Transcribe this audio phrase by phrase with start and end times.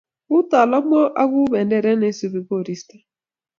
[0.27, 2.95] ku talamwok,u benderet neisupi koristo